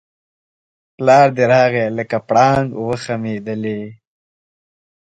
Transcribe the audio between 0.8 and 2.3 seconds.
پلار دی راغی لکه